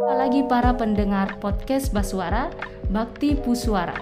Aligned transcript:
Apalagi 0.00 0.40
para 0.48 0.72
pendengar 0.72 1.36
podcast 1.36 1.92
Baswara, 1.92 2.48
Bakti 2.88 3.36
Puswara. 3.36 4.00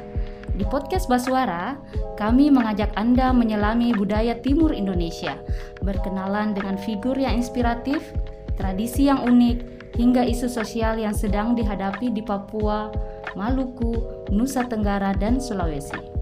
Di 0.55 0.63
podcast 0.71 1.11
Baswara, 1.11 1.83
kami 2.15 2.55
mengajak 2.55 2.95
Anda 2.95 3.35
menyelami 3.35 3.91
budaya 3.99 4.39
timur 4.39 4.71
Indonesia, 4.71 5.35
berkenalan 5.83 6.55
dengan 6.55 6.79
figur 6.79 7.19
yang 7.19 7.35
inspiratif, 7.35 8.15
tradisi 8.55 9.11
yang 9.11 9.27
unik, 9.27 9.91
hingga 9.99 10.23
isu 10.23 10.47
sosial 10.47 11.03
yang 11.03 11.11
sedang 11.11 11.59
dihadapi 11.59 12.15
di 12.15 12.23
Papua, 12.23 12.95
Maluku, 13.35 13.99
Nusa 14.31 14.63
Tenggara, 14.71 15.11
dan 15.11 15.43
Sulawesi. 15.43 16.16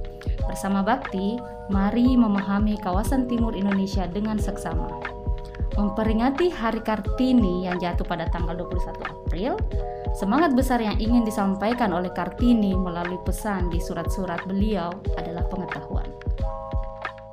Bersama 0.54 0.86
Bakti, 0.86 1.34
mari 1.66 2.14
memahami 2.14 2.78
kawasan 2.78 3.26
timur 3.26 3.58
Indonesia 3.58 4.06
dengan 4.06 4.38
seksama. 4.38 4.86
Memperingati 5.74 6.46
Hari 6.46 6.78
Kartini 6.78 7.66
yang 7.66 7.82
jatuh 7.82 8.06
pada 8.06 8.30
tanggal 8.30 8.54
21 8.62 8.94
April, 9.02 9.58
semangat 10.14 10.54
besar 10.54 10.78
yang 10.78 10.94
ingin 11.02 11.26
disampaikan 11.26 11.90
oleh 11.90 12.06
Kartini 12.14 12.70
melalui 12.78 13.18
pesan 13.26 13.66
di 13.66 13.82
surat-surat 13.82 14.46
beliau 14.46 14.94
adalah 15.18 15.42
pengetahuan. 15.50 16.06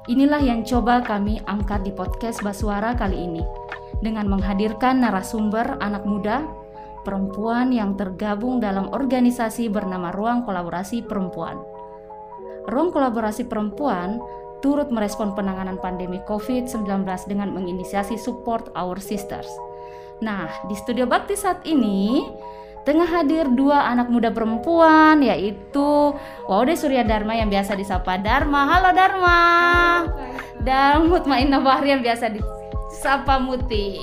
Inilah 0.10 0.42
yang 0.42 0.66
coba 0.66 1.06
kami 1.06 1.38
angkat 1.46 1.86
di 1.86 1.94
podcast 1.94 2.42
Baswara 2.42 2.98
kali 2.98 3.22
ini 3.22 3.46
dengan 4.02 4.34
menghadirkan 4.34 4.98
narasumber 4.98 5.78
anak 5.78 6.10
muda, 6.10 6.42
perempuan 7.06 7.70
yang 7.70 7.94
tergabung 7.94 8.58
dalam 8.58 8.90
organisasi 8.90 9.70
bernama 9.70 10.10
Ruang 10.10 10.42
Kolaborasi 10.42 11.06
Perempuan. 11.06 11.71
Ruang 12.70 12.94
Kolaborasi 12.94 13.50
Perempuan 13.50 14.22
turut 14.62 14.94
merespon 14.94 15.34
penanganan 15.34 15.82
pandemi 15.82 16.22
COVID-19 16.30 16.86
dengan 17.26 17.50
menginisiasi 17.50 18.16
Support 18.22 18.78
Our 18.78 19.02
Sisters. 19.02 19.50
Nah, 20.22 20.48
di 20.70 20.78
studio 20.78 21.10
Bakti 21.10 21.34
saat 21.34 21.66
ini 21.66 22.22
tengah 22.86 23.10
hadir 23.10 23.50
dua 23.50 23.90
anak 23.90 24.10
muda 24.10 24.30
perempuan 24.30 25.22
yaitu 25.22 26.14
Waude 26.46 26.78
Surya 26.78 27.02
Dharma 27.02 27.34
yang 27.34 27.50
biasa 27.50 27.74
disapa 27.74 28.22
Dharma. 28.22 28.70
Halo 28.70 28.94
Dharma. 28.94 29.40
Dan 30.62 31.10
Mutmainah 31.10 31.62
Bahri 31.62 31.98
yang 31.98 32.06
biasa 32.06 32.30
disapa 32.30 33.42
Muti. 33.42 33.98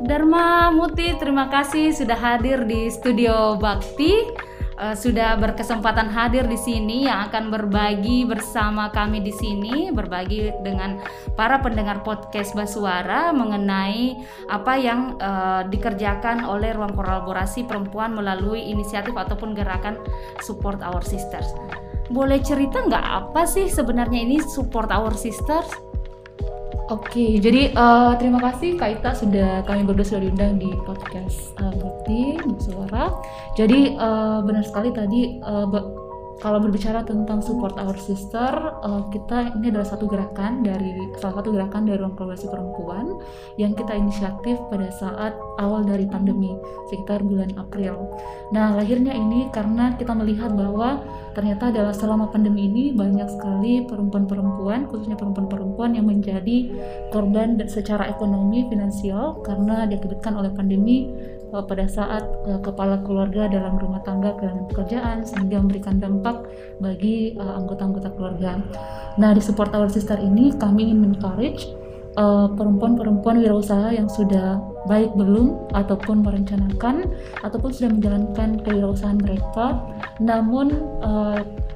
Dharma 0.00 0.72
Muti, 0.72 1.12
terima 1.20 1.52
kasih 1.52 1.92
sudah 1.92 2.16
hadir 2.16 2.64
di 2.64 2.88
studio 2.88 3.60
Bakti 3.60 4.47
uh, 4.78 4.94
sudah 4.94 5.34
berkesempatan 5.36 6.08
hadir 6.08 6.46
di 6.46 6.56
sini 6.56 7.10
yang 7.10 7.28
akan 7.28 7.50
berbagi 7.50 8.24
bersama 8.24 8.88
kami 8.94 9.20
di 9.20 9.34
sini 9.34 9.90
berbagi 9.90 10.54
dengan 10.62 11.02
para 11.34 11.58
pendengar 11.58 12.06
podcast 12.06 12.54
Basuara 12.54 13.34
mengenai 13.34 14.14
apa 14.48 14.78
yang 14.78 15.18
uh, 15.18 15.66
dikerjakan 15.66 16.46
oleh 16.46 16.72
ruang 16.72 16.94
kolaborasi 16.94 17.66
perempuan 17.66 18.14
melalui 18.14 18.62
inisiatif 18.70 19.12
ataupun 19.18 19.52
gerakan 19.52 19.98
Support 20.46 20.80
Our 20.80 21.02
Sisters. 21.02 21.50
Boleh 22.08 22.40
cerita 22.40 22.80
nggak 22.80 23.04
apa 23.04 23.44
sih 23.44 23.68
sebenarnya 23.68 24.24
ini 24.24 24.40
Support 24.40 24.88
Our 24.88 25.12
Sisters? 25.12 25.87
Oke, 26.88 27.36
jadi 27.36 27.76
uh, 27.76 28.16
terima 28.16 28.40
kasih 28.40 28.80
Kak 28.80 29.04
Ita 29.04 29.12
sudah 29.12 29.60
kami 29.68 29.84
berdua 29.84 30.08
sudah 30.08 30.24
diundang 30.24 30.56
di 30.56 30.72
podcast 30.88 31.52
uh, 31.60 31.68
Bukti 31.76 32.40
Suara. 32.64 33.12
Jadi 33.60 33.92
uh, 33.92 34.40
benar 34.40 34.64
sekali 34.64 34.88
tadi 34.96 35.36
uh, 35.44 35.68
kalau 36.38 36.62
berbicara 36.62 37.02
tentang 37.02 37.42
support 37.42 37.74
our 37.82 37.98
sister, 37.98 38.50
uh, 38.86 39.02
kita 39.10 39.58
ini 39.58 39.74
adalah 39.74 39.88
satu 39.90 40.06
gerakan 40.06 40.62
dari 40.62 40.94
salah 41.18 41.42
satu 41.42 41.50
gerakan 41.50 41.82
dari 41.82 41.98
ruang 41.98 42.14
kolaborasi 42.14 42.46
perempuan 42.46 43.18
yang 43.58 43.74
kita 43.74 43.98
inisiatif 43.98 44.54
pada 44.70 44.86
saat 44.94 45.34
awal 45.58 45.82
dari 45.82 46.06
pandemi 46.06 46.54
sekitar 46.94 47.26
bulan 47.26 47.50
April. 47.58 48.14
Nah, 48.54 48.78
lahirnya 48.78 49.18
ini 49.18 49.50
karena 49.50 49.98
kita 49.98 50.14
melihat 50.14 50.54
bahwa 50.54 51.02
ternyata 51.34 51.74
adalah 51.74 51.90
selama 51.90 52.30
pandemi 52.30 52.70
ini 52.70 52.94
banyak 52.94 53.26
sekali 53.34 53.82
perempuan-perempuan, 53.90 54.86
khususnya 54.86 55.18
perempuan-perempuan 55.18 55.98
yang 55.98 56.06
menjadi 56.06 56.70
korban 57.10 57.58
secara 57.66 58.06
ekonomi 58.14 58.62
finansial 58.70 59.42
karena 59.42 59.90
diakibatkan 59.90 60.38
oleh 60.38 60.54
pandemi 60.54 61.10
pada 61.48 61.88
saat 61.88 62.24
uh, 62.44 62.60
kepala 62.60 63.00
keluarga 63.02 63.48
dalam 63.48 63.80
rumah 63.80 64.04
tangga 64.04 64.36
kehilangan 64.36 64.68
pekerjaan 64.68 65.16
sehingga 65.24 65.60
memberikan 65.60 65.96
dampak 65.96 66.44
bagi 66.78 67.36
uh, 67.40 67.58
anggota-anggota 67.58 68.12
keluarga. 68.14 68.60
Nah, 69.16 69.30
di 69.32 69.42
support 69.42 69.72
our 69.72 69.88
sister 69.88 70.16
ini 70.20 70.52
kami 70.56 70.92
ingin 70.92 71.16
encourage 71.16 71.66
perempuan-perempuan 72.58 73.38
wirausaha 73.38 73.94
yang 73.94 74.10
sudah 74.10 74.58
baik 74.90 75.14
belum 75.14 75.70
ataupun 75.70 76.26
merencanakan 76.26 77.14
ataupun 77.46 77.70
sudah 77.70 77.94
menjalankan 77.94 78.58
kewirausahaan 78.66 79.22
mereka 79.22 79.78
namun 80.18 80.82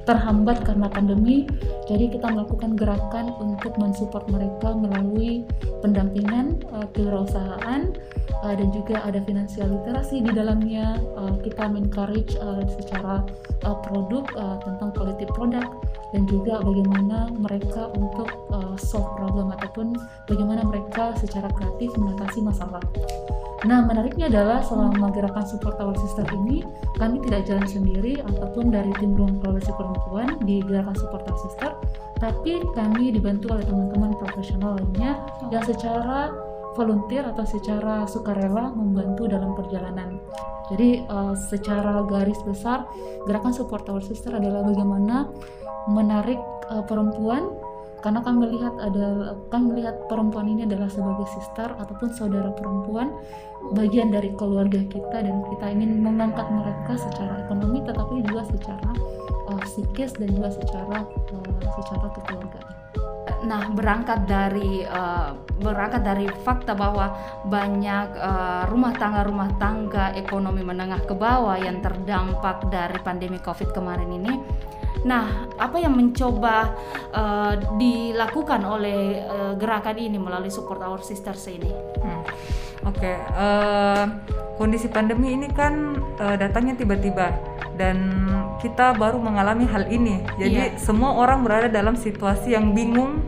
terhambat 0.03 0.63
karena 0.67 0.87
pandemi 0.91 1.47
jadi 1.87 2.11
kita 2.11 2.27
melakukan 2.31 2.75
gerakan 2.75 3.31
untuk 3.39 3.75
mensupport 3.79 4.23
mereka 4.31 4.75
melalui 4.75 5.47
pendampingan 5.79 6.59
uh, 6.75 6.87
kewirausahaan 6.91 7.95
uh, 8.43 8.53
dan 8.53 8.67
juga 8.71 9.03
ada 9.03 9.19
finansial 9.23 9.71
literasi 9.71 10.23
di 10.23 10.31
dalamnya 10.31 10.99
uh, 11.15 11.35
kita 11.43 11.67
encourage 11.71 12.35
uh, 12.39 12.63
secara 12.67 13.23
uh, 13.63 13.77
produk 13.87 14.27
uh, 14.35 14.59
tentang 14.63 14.91
quality 14.95 15.27
product 15.31 15.71
dan 16.13 16.29
juga 16.29 16.61
bagaimana 16.61 17.33
mereka 17.33 17.89
untuk 17.97 18.29
uh, 18.53 18.75
solve 18.77 19.07
problem 19.17 19.49
ataupun 19.55 19.97
bagaimana 20.29 20.61
mereka 20.61 21.17
secara 21.17 21.49
kreatif 21.57 21.89
mengatasi 21.97 22.39
masalah. 22.45 22.83
Nah, 23.63 23.79
menariknya 23.87 24.27
adalah 24.27 24.59
selama 24.59 25.07
gerakan 25.15 25.47
support 25.47 25.79
our 25.79 25.95
sister 25.95 26.27
ini, 26.35 26.67
kami 26.99 27.23
tidak 27.23 27.47
jalan 27.47 27.63
sendiri 27.63 28.19
ataupun 28.19 28.75
dari 28.75 28.91
tim 28.99 29.15
ruang 29.15 29.39
kolaborasi 29.39 29.71
perempuan 29.79 30.35
di 30.43 30.59
gerakan 30.67 30.95
support 30.99 31.23
our 31.31 31.39
sister, 31.39 31.71
tapi 32.19 32.59
kami 32.75 33.15
dibantu 33.15 33.55
oleh 33.55 33.63
teman-teman 33.63 34.19
profesional 34.19 34.75
lainnya 34.75 35.23
yang 35.47 35.63
secara 35.63 36.35
volunteer 36.75 37.23
atau 37.23 37.45
secara 37.47 38.03
sukarela 38.03 38.75
membantu 38.75 39.31
dalam 39.31 39.55
perjalanan. 39.55 40.19
Jadi 40.67 41.07
uh, 41.07 41.35
secara 41.35 42.03
garis 42.07 42.39
besar 42.43 42.83
gerakan 43.23 43.55
support 43.55 43.87
our 43.87 44.03
sister 44.03 44.35
adalah 44.35 44.63
bagaimana 44.63 45.31
menarik 45.91 46.39
uh, 46.71 46.83
perempuan 46.83 47.51
karena 48.03 48.19
kami 48.19 48.37
melihat 48.43 48.75
ada 48.83 49.33
kami 49.47 49.71
melihat 49.71 49.95
perempuan 50.11 50.51
ini 50.51 50.67
adalah 50.67 50.91
sebagai 50.91 51.23
sister 51.31 51.71
ataupun 51.79 52.11
saudara 52.11 52.51
perempuan 52.51 53.15
bagian 53.71 54.11
dari 54.11 54.35
keluarga 54.35 54.83
kita 54.91 55.23
dan 55.23 55.39
kita 55.55 55.65
ingin 55.71 56.03
mengangkat 56.03 56.43
mereka 56.51 56.99
secara 56.99 57.47
ekonomi 57.47 57.79
tetapi 57.87 58.19
juga 58.27 58.43
secara 58.51 58.91
uh, 59.47 59.61
psikis 59.63 60.11
dan 60.19 60.27
juga 60.35 60.51
secara 60.51 61.07
uh, 61.07 61.57
secara 61.79 62.05
kekeluargaan. 62.11 62.82
Nah, 63.43 63.71
berangkat 63.71 64.23
dari 64.23 64.83
uh, 64.87 65.35
berangkat 65.59 66.03
dari 66.03 66.27
fakta 66.43 66.75
bahwa 66.75 67.11
banyak 67.47 68.07
uh, 68.19 68.63
rumah 68.71 68.95
tangga 68.95 69.21
rumah 69.27 69.51
tangga 69.59 70.15
ekonomi 70.15 70.63
menengah 70.63 71.03
ke 71.03 71.15
bawah 71.15 71.59
yang 71.59 71.83
terdampak 71.83 72.67
dari 72.71 72.99
pandemi 73.03 73.39
Covid 73.39 73.75
kemarin 73.75 74.11
ini. 74.11 74.33
Nah, 75.03 75.51
apa 75.59 75.75
yang 75.83 75.99
mencoba 75.99 76.71
uh, 77.11 77.53
dilakukan 77.75 78.63
oleh 78.63 79.19
uh, 79.27 79.53
gerakan 79.59 79.99
ini 79.99 80.15
melalui 80.15 80.51
support 80.51 80.79
our 80.79 81.03
sisters 81.03 81.43
ini? 81.51 81.71
Hmm. 81.99 82.23
Oke, 82.83 82.99
okay, 82.99 83.15
uh, 83.39 84.03
kondisi 84.59 84.91
pandemi 84.91 85.31
ini 85.31 85.47
kan 85.47 85.95
uh, 86.19 86.35
datangnya 86.35 86.75
tiba-tiba 86.75 87.31
dan 87.79 88.19
kita 88.59 88.91
baru 88.99 89.23
mengalami 89.23 89.63
hal 89.67 89.87
ini. 89.87 90.19
Jadi 90.35 90.75
yeah. 90.75 90.79
semua 90.79 91.15
orang 91.15 91.47
berada 91.47 91.71
dalam 91.71 91.95
situasi 91.95 92.51
yang 92.51 92.75
bingung, 92.75 93.23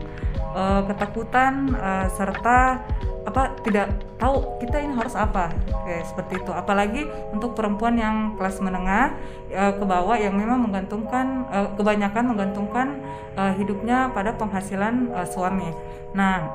uh, 0.56 0.84
ketakutan 0.84 1.72
uh, 1.76 2.08
serta 2.12 2.84
apa 3.26 3.58
tidak 3.66 3.90
tahu 4.22 4.54
kita 4.62 4.78
ini 4.86 4.94
harus 4.94 5.18
apa 5.18 5.50
kayak 5.82 6.06
seperti 6.06 6.38
itu 6.38 6.54
apalagi 6.54 7.02
untuk 7.34 7.58
perempuan 7.58 7.98
yang 7.98 8.38
kelas 8.38 8.62
menengah 8.62 9.18
uh, 9.50 9.74
ke 9.74 9.82
bawah 9.82 10.14
yang 10.14 10.38
memang 10.38 10.62
menggantungkan 10.62 11.42
uh, 11.50 11.74
kebanyakan 11.74 12.22
menggantungkan 12.30 13.02
uh, 13.34 13.50
hidupnya 13.58 14.14
pada 14.14 14.30
penghasilan 14.38 15.10
uh, 15.10 15.26
suami 15.26 15.74
nah 16.14 16.46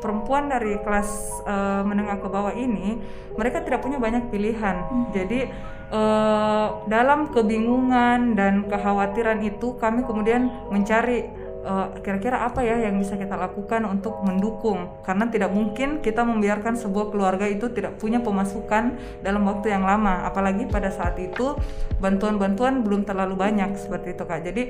perempuan 0.00 0.50
dari 0.50 0.78
kelas 0.82 1.42
uh, 1.46 1.82
menengah 1.86 2.18
ke 2.18 2.28
bawah 2.28 2.54
ini 2.54 2.98
mereka 3.38 3.62
tidak 3.62 3.80
punya 3.84 3.96
banyak 4.02 4.28
pilihan. 4.28 4.76
Hmm. 4.82 5.08
jadi 5.14 5.48
uh, 5.92 6.84
dalam 6.88 7.30
kebingungan 7.30 8.34
dan 8.34 8.66
kekhawatiran 8.66 9.44
itu 9.44 9.76
kami 9.78 10.02
kemudian 10.02 10.48
mencari 10.72 11.28
uh, 11.62 11.94
kira-kira 12.02 12.42
apa 12.46 12.60
ya 12.62 12.78
yang 12.82 12.98
bisa 12.98 13.14
kita 13.14 13.38
lakukan 13.38 13.86
untuk 13.86 14.20
mendukung. 14.26 14.90
Karena 15.06 15.30
tidak 15.30 15.50
mungkin 15.54 16.02
kita 16.02 16.26
membiarkan 16.26 16.74
sebuah 16.74 17.14
keluarga 17.14 17.46
itu 17.46 17.70
tidak 17.70 17.98
punya 17.98 18.18
pemasukan 18.20 18.98
dalam 19.22 19.42
waktu 19.46 19.72
yang 19.72 19.86
lama. 19.86 20.26
Apalagi 20.26 20.66
pada 20.68 20.90
saat 20.90 21.16
itu 21.18 21.54
bantuan-bantuan 22.02 22.82
belum 22.82 23.06
terlalu 23.06 23.38
banyak 23.38 23.78
seperti 23.78 24.18
itu 24.18 24.24
kak. 24.26 24.42
Jadi 24.42 24.62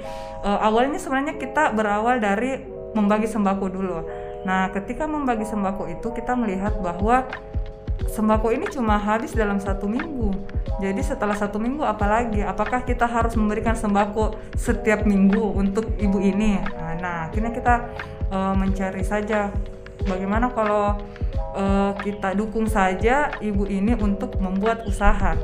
uh, 0.45 0.61
awalnya 0.61 1.01
sebenarnya 1.01 1.41
kita 1.41 1.73
berawal 1.73 2.21
dari 2.21 2.61
membagi 2.93 3.25
sembako 3.25 3.67
dulu 3.73 3.99
Nah, 4.43 4.71
ketika 4.75 5.07
membagi 5.07 5.47
sembako 5.47 5.87
itu 5.91 6.09
kita 6.11 6.35
melihat 6.35 6.75
bahwa 6.83 7.27
sembako 8.11 8.51
ini 8.51 8.67
cuma 8.69 8.99
habis 8.99 9.33
dalam 9.33 9.63
satu 9.63 9.87
minggu. 9.87 10.35
Jadi 10.83 10.99
setelah 11.05 11.39
satu 11.39 11.63
minggu 11.63 11.87
apalagi? 11.87 12.43
Apakah 12.43 12.83
kita 12.83 13.07
harus 13.07 13.39
memberikan 13.39 13.79
sembako 13.79 14.35
setiap 14.59 15.07
minggu 15.07 15.55
untuk 15.55 15.95
ibu 16.01 16.19
ini? 16.19 16.59
Nah, 16.59 16.95
nah 16.99 17.17
akhirnya 17.31 17.55
kita 17.55 17.75
uh, 18.35 18.55
mencari 18.59 19.07
saja 19.07 19.55
bagaimana 20.03 20.51
kalau 20.51 20.99
uh, 21.55 21.95
kita 22.03 22.35
dukung 22.35 22.67
saja 22.67 23.31
ibu 23.39 23.63
ini 23.71 23.95
untuk 23.95 24.35
membuat 24.43 24.83
usaha. 24.89 25.39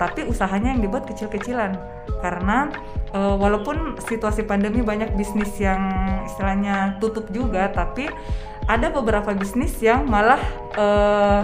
Tapi 0.00 0.24
usahanya 0.24 0.72
yang 0.72 0.80
dibuat 0.80 1.04
kecil-kecilan 1.04 1.76
karena 2.18 2.74
uh, 3.14 3.38
walaupun 3.38 3.98
situasi 4.02 4.42
pandemi 4.42 4.82
banyak 4.82 5.14
bisnis 5.14 5.54
yang 5.62 5.80
istilahnya 6.26 6.98
tutup 6.98 7.30
juga, 7.30 7.70
tapi 7.70 8.10
ada 8.66 8.90
beberapa 8.90 9.34
bisnis 9.34 9.74
yang 9.82 10.06
malah 10.06 10.42
uh, 10.78 11.42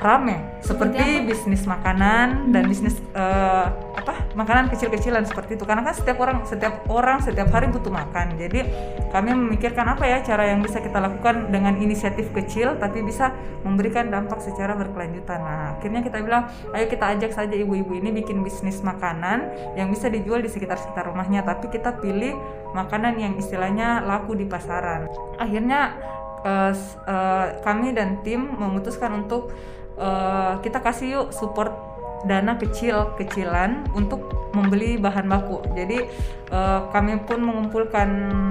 rame. 0.00 0.60
Seperti, 0.64 1.00
seperti 1.00 1.28
bisnis 1.28 1.62
makanan 1.68 2.48
hmm. 2.48 2.52
dan 2.52 2.62
bisnis 2.68 2.96
uh, 3.12 3.68
apa 3.96 4.19
makanan 4.34 4.70
kecil-kecilan 4.70 5.26
seperti 5.26 5.58
itu. 5.58 5.64
Karena 5.66 5.82
kan 5.82 5.94
setiap 5.94 6.18
orang 6.22 6.46
setiap 6.46 6.74
orang 6.86 7.18
setiap 7.22 7.48
hari 7.50 7.70
butuh 7.70 7.90
makan. 7.90 8.38
Jadi 8.38 8.66
kami 9.10 9.34
memikirkan 9.34 9.86
apa 9.96 10.06
ya 10.06 10.22
cara 10.22 10.50
yang 10.50 10.62
bisa 10.62 10.78
kita 10.78 11.02
lakukan 11.02 11.50
dengan 11.50 11.74
inisiatif 11.78 12.30
kecil 12.30 12.78
tapi 12.78 13.02
bisa 13.02 13.34
memberikan 13.66 14.08
dampak 14.08 14.38
secara 14.38 14.78
berkelanjutan. 14.78 15.40
Nah 15.42 15.78
akhirnya 15.78 16.00
kita 16.06 16.22
bilang 16.22 16.46
ayo 16.74 16.86
kita 16.86 17.04
ajak 17.18 17.30
saja 17.34 17.54
ibu-ibu 17.58 17.98
ini 17.98 18.14
bikin 18.22 18.46
bisnis 18.46 18.80
makanan 18.80 19.50
yang 19.74 19.90
bisa 19.90 20.06
dijual 20.06 20.38
di 20.38 20.50
sekitar-sekitar 20.50 21.10
rumahnya. 21.10 21.42
Tapi 21.42 21.72
kita 21.72 21.98
pilih 21.98 22.38
makanan 22.72 23.18
yang 23.18 23.34
istilahnya 23.34 24.06
laku 24.06 24.38
di 24.38 24.46
pasaran. 24.46 25.10
Akhirnya 25.42 25.98
uh, 26.46 26.72
uh, 27.06 27.46
kami 27.66 27.92
dan 27.92 28.22
tim 28.22 28.46
memutuskan 28.56 29.26
untuk 29.26 29.50
uh, 29.98 30.58
kita 30.62 30.78
kasih 30.80 31.06
yuk 31.18 31.26
support 31.34 31.89
dana 32.26 32.56
kecil-kecilan 32.60 33.92
untuk 33.96 34.50
membeli 34.50 34.98
bahan 34.98 35.30
baku. 35.30 35.62
Jadi 35.78 36.02
uh, 36.50 36.90
kami 36.90 37.22
pun 37.22 37.38
mengumpulkan 37.38 38.08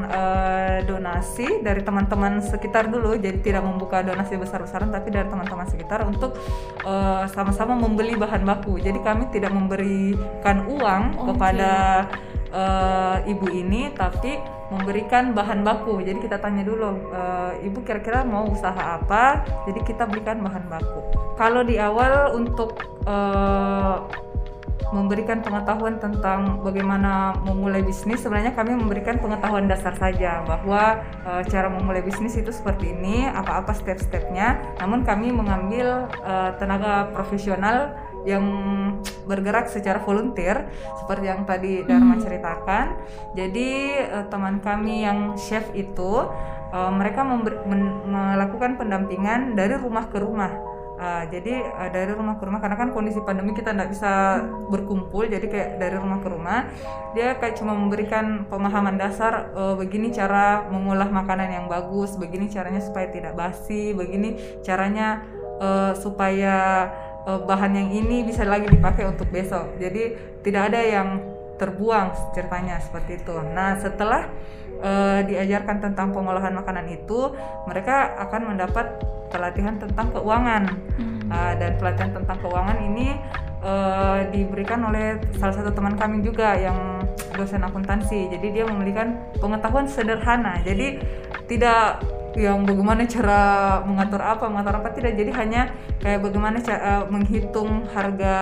uh, 0.07 0.77
donasi 0.87 1.59
dari 1.59 1.83
teman-teman 1.83 2.39
sekitar 2.39 2.87
dulu. 2.87 3.19
Jadi 3.19 3.43
tidak 3.43 3.67
membuka 3.67 3.99
donasi 3.99 4.39
besar-besaran, 4.39 4.89
tapi 4.89 5.11
dari 5.11 5.27
teman-teman 5.27 5.67
sekitar 5.67 6.07
untuk 6.07 6.39
sama-sama 7.29 7.75
uh, 7.75 7.81
membeli 7.83 8.15
bahan 8.15 8.47
baku. 8.47 8.79
Jadi 8.79 8.99
kami 9.03 9.27
tidak 9.35 9.51
memberikan 9.51 10.65
uang 10.71 11.03
okay. 11.19 11.25
kepada 11.27 11.71
uh, 12.55 13.17
ibu 13.27 13.47
ini, 13.51 13.91
tapi 13.91 14.58
memberikan 14.69 15.33
bahan 15.33 15.65
baku. 15.65 16.01
Jadi 16.05 16.21
kita 16.21 16.37
tanya 16.37 16.61
dulu, 16.61 16.93
e, 17.09 17.21
ibu 17.65 17.81
kira-kira 17.81 18.21
mau 18.21 18.49
usaha 18.49 19.01
apa? 19.01 19.43
Jadi 19.65 19.81
kita 19.85 20.05
berikan 20.05 20.39
bahan 20.45 20.69
baku. 20.69 21.01
Kalau 21.35 21.65
di 21.65 21.81
awal 21.81 22.37
untuk 22.37 22.77
e, 23.05 23.15
memberikan 24.89 25.45
pengetahuan 25.45 26.01
tentang 26.01 26.65
bagaimana 26.65 27.37
memulai 27.45 27.85
bisnis, 27.85 28.25
sebenarnya 28.25 28.57
kami 28.57 28.73
memberikan 28.73 29.21
pengetahuan 29.21 29.69
dasar 29.69 29.93
saja 29.97 30.41
bahwa 30.45 31.01
e, 31.25 31.31
cara 31.49 31.69
memulai 31.69 32.01
bisnis 32.01 32.37
itu 32.37 32.49
seperti 32.49 32.93
ini, 32.93 33.29
apa-apa 33.29 33.73
step-stepnya. 33.73 34.77
Namun 34.81 35.05
kami 35.05 35.33
mengambil 35.33 36.09
e, 36.21 36.33
tenaga 36.57 37.09
profesional 37.13 38.08
yang 38.27 38.43
bergerak 39.23 39.69
secara 39.71 40.01
volunteer 40.03 40.67
seperti 41.03 41.25
yang 41.29 41.43
tadi 41.47 41.85
Dharma 41.85 42.17
hmm. 42.17 42.23
ceritakan. 42.23 42.85
Jadi 43.37 43.69
uh, 44.09 44.25
teman 44.27 44.59
kami 44.59 45.05
yang 45.05 45.37
chef 45.37 45.69
itu 45.77 46.27
uh, 46.73 46.91
mereka 46.91 47.23
melakukan 47.25 48.75
pendampingan 48.77 49.53
dari 49.55 49.75
rumah 49.77 50.09
ke 50.09 50.17
rumah. 50.19 50.51
Uh, 50.99 51.23
jadi 51.31 51.63
uh, 51.79 51.87
dari 51.95 52.11
rumah 52.11 52.35
ke 52.35 52.43
rumah 52.43 52.59
karena 52.59 52.75
kan 52.75 52.91
kondisi 52.91 53.23
pandemi 53.23 53.55
kita 53.55 53.71
tidak 53.71 53.95
bisa 53.95 54.43
berkumpul 54.67 55.23
jadi 55.31 55.47
kayak 55.47 55.69
dari 55.79 55.95
rumah 55.95 56.19
ke 56.19 56.27
rumah 56.27 56.67
dia 57.15 57.39
kayak 57.39 57.55
cuma 57.55 57.71
memberikan 57.71 58.43
pemahaman 58.51 58.99
dasar 58.99 59.47
uh, 59.55 59.79
begini 59.79 60.11
cara 60.11 60.67
mengolah 60.67 61.07
makanan 61.07 61.55
yang 61.55 61.65
bagus 61.71 62.19
begini 62.19 62.51
caranya 62.51 62.83
supaya 62.83 63.07
tidak 63.15 63.31
basi 63.31 63.95
begini 63.95 64.59
caranya 64.59 65.23
uh, 65.63 65.95
supaya 65.95 66.91
uh, 67.25 67.41
bahan 67.43 67.75
yang 67.75 67.89
ini 67.91 68.23
bisa 68.23 68.45
lagi 68.45 68.69
dipakai 68.69 69.07
untuk 69.09 69.27
besok. 69.33 69.75
Jadi 69.81 70.15
tidak 70.45 70.71
ada 70.71 70.81
yang 70.83 71.19
terbuang 71.59 72.31
ceritanya 72.31 72.79
seperti 72.79 73.19
itu. 73.19 73.35
Nah, 73.51 73.75
setelah 73.75 74.31
uh, 74.79 75.19
diajarkan 75.27 75.83
tentang 75.83 76.15
pengolahan 76.15 76.55
makanan 76.55 76.87
itu, 76.87 77.35
mereka 77.67 78.15
akan 78.29 78.55
mendapat 78.55 79.03
pelatihan 79.29 79.75
tentang 79.75 80.07
keuangan. 80.15 80.63
Hmm. 80.95 81.19
Uh, 81.29 81.53
dan 81.61 81.77
pelatihan 81.77 82.11
tentang 82.15 82.37
keuangan 82.41 82.77
ini 82.89 83.13
uh, 83.61 84.25
diberikan 84.33 84.81
oleh 84.87 85.21
salah 85.37 85.53
satu 85.53 85.69
teman 85.75 85.93
kami 85.99 86.23
juga 86.25 86.55
yang 86.55 87.03
dosen 87.35 87.61
akuntansi. 87.61 88.31
Jadi 88.31 88.47
dia 88.55 88.65
memberikan 88.65 89.19
pengetahuan 89.37 89.85
sederhana. 89.85 90.63
Jadi 90.63 91.03
tidak 91.45 92.01
yang 92.39 92.63
bagaimana 92.63 93.03
cara 93.03 93.41
mengatur 93.83 94.21
apa 94.23 94.47
mengatur 94.47 94.79
apa 94.79 94.89
tidak. 94.95 95.19
Jadi 95.19 95.31
hanya 95.35 95.75
kayak 95.99 96.23
bagaimana 96.23 96.63
cara 96.63 96.79
uh, 96.79 97.05
menghitung 97.11 97.83
harga 97.91 98.39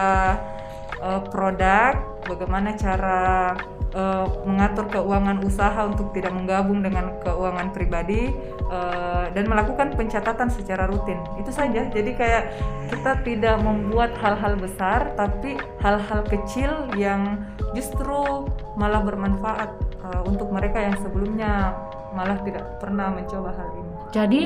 uh, 1.01 1.21
produk 1.29 1.97
bagaimana 2.27 2.75
cara 2.75 3.55
uh, 3.95 4.25
mengatur 4.43 4.85
keuangan 4.91 5.37
usaha 5.41 5.81
untuk 5.87 6.11
tidak 6.11 6.35
menggabung 6.35 6.83
dengan 6.83 7.15
keuangan 7.23 7.71
pribadi 7.71 8.33
uh, 8.67 9.31
dan 9.31 9.47
melakukan 9.47 9.95
pencatatan 9.95 10.51
secara 10.51 10.85
rutin. 10.89 11.17
Itu 11.39 11.49
saja. 11.53 11.87
Jadi 11.87 12.11
kayak 12.13 12.43
kita 12.91 13.11
tidak 13.23 13.57
membuat 13.63 14.15
hal-hal 14.19 14.59
besar 14.59 15.15
tapi 15.15 15.55
hal-hal 15.81 16.21
kecil 16.27 16.91
yang 16.99 17.41
justru 17.75 18.47
malah 18.75 19.01
bermanfaat 19.03 19.71
uh, 20.03 20.21
untuk 20.27 20.51
mereka 20.51 20.83
yang 20.83 20.95
sebelumnya 20.99 21.75
malah 22.17 22.41
tidak 22.41 22.81
pernah 22.81 23.13
mencoba 23.13 23.53
hal 23.53 23.69
ini. 23.77 23.91
Jadi 24.09 24.41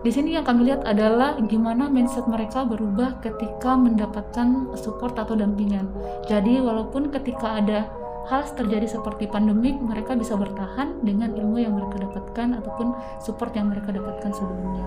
di 0.00 0.10
sini 0.10 0.32
yang 0.32 0.48
kami 0.48 0.72
lihat 0.72 0.88
adalah 0.88 1.36
gimana 1.44 1.92
mindset 1.92 2.24
mereka 2.24 2.64
berubah 2.64 3.20
ketika 3.20 3.76
mendapatkan 3.76 4.72
support 4.80 5.20
atau 5.20 5.36
dampingan. 5.36 5.92
Jadi 6.24 6.56
walaupun 6.64 7.12
ketika 7.12 7.60
ada 7.60 7.84
hal 8.32 8.46
terjadi 8.56 8.86
seperti 8.88 9.28
pandemik, 9.28 9.76
mereka 9.76 10.16
bisa 10.16 10.38
bertahan 10.38 11.02
dengan 11.04 11.36
ilmu 11.36 11.60
yang 11.60 11.76
mereka 11.76 12.08
dapatkan 12.08 12.62
ataupun 12.62 12.96
support 13.20 13.52
yang 13.52 13.68
mereka 13.68 13.92
dapatkan 13.92 14.30
sebelumnya. 14.32 14.86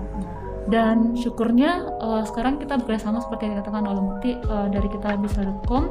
Dan 0.64 1.12
syukurnya 1.12 1.92
uh, 2.00 2.24
sekarang 2.24 2.56
kita 2.56 2.80
bekerjasama 2.80 3.20
seperti 3.20 3.46
yang 3.46 3.60
dikatakan 3.60 3.84
oleh 3.84 4.00
Mukti 4.00 4.30
uh, 4.48 4.66
dari 4.72 4.88
kita 4.88 5.20
bisa.com 5.20 5.84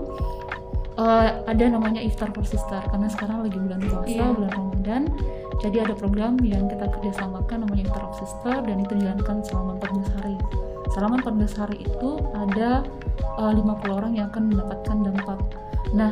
uh, 0.97 1.29
ada 1.45 1.65
namanya 1.69 2.01
iftar 2.01 2.33
sister 2.41 2.81
karena 2.89 3.07
sekarang 3.09 3.45
lagi 3.45 3.57
bulan 3.61 3.79
puasa, 3.85 4.09
yeah. 4.09 4.33
bulan 4.33 4.51
Ramadan 4.53 5.03
jadi 5.61 5.85
ada 5.85 5.93
program 5.93 6.39
yang 6.41 6.65
kita 6.65 6.89
kerjasamakan 6.89 7.67
namanya 7.67 7.85
Interop 7.85 8.13
Sister 8.17 8.63
dan 8.65 8.81
itu 8.81 8.93
dijalankan 8.97 9.45
selama 9.45 9.77
14 9.77 10.15
hari. 10.17 10.35
Selama 10.93 11.13
14 11.21 11.59
hari 11.61 11.77
itu 11.85 12.09
ada 12.33 12.85
uh, 13.37 13.51
eh, 13.51 13.61
50 13.61 13.97
orang 13.97 14.11
yang 14.17 14.29
akan 14.33 14.43
mendapatkan 14.49 14.97
dampak. 15.05 15.39
Nah, 15.93 16.11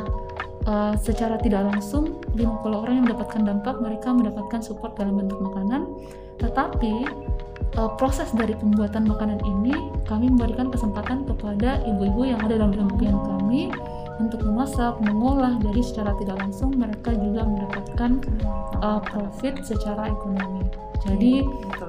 uh, 0.70 0.94
secara 0.98 1.42
tidak 1.42 1.66
langsung 1.70 2.22
50 2.38 2.46
orang 2.70 2.94
yang 3.02 3.06
mendapatkan 3.10 3.42
dampak 3.42 3.76
mereka 3.82 4.14
mendapatkan 4.14 4.62
support 4.62 4.94
dalam 4.98 5.18
bentuk 5.18 5.42
makanan, 5.42 5.90
tetapi 6.38 7.06
uh, 7.78 7.92
proses 7.98 8.30
dari 8.34 8.54
pembuatan 8.58 9.06
makanan 9.10 9.40
ini 9.46 9.74
kami 10.06 10.34
memberikan 10.34 10.70
kesempatan 10.74 11.24
kepada 11.30 11.82
ibu-ibu 11.86 12.30
yang 12.30 12.40
ada 12.44 12.60
dalam 12.60 12.74
impian 12.76 13.16
kami 13.16 13.72
untuk 14.22 14.46
memasak, 14.46 15.01
mengolah, 15.01 15.58
jadi 15.62 15.82
secara 15.82 16.12
tidak 16.22 16.38
langsung 16.38 16.78
mereka 16.78 17.10
juga 17.18 17.42
mendapatkan 17.46 18.12
uh, 18.82 19.01
profit 19.01 19.62
secara 19.66 20.13
ekonomi. 20.13 20.62
Jadi 21.01 21.42